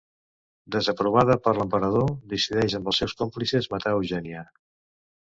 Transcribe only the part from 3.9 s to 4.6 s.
Eugènia.